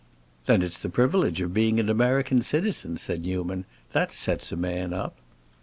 "Then 0.47 0.63
it's 0.63 0.79
the 0.79 0.89
privilege 0.89 1.41
of 1.41 1.53
being 1.53 1.79
an 1.79 1.87
American 1.87 2.41
citizen," 2.41 2.97
said 2.97 3.21
Newman. 3.21 3.65
"That 3.91 4.11
sets 4.11 4.51
a 4.51 4.57
man 4.57 4.95
up." 4.95 5.15